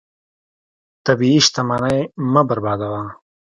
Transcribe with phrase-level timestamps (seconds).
[1.05, 1.99] طبیعي شتمنۍ
[2.31, 3.03] مه بربادوه.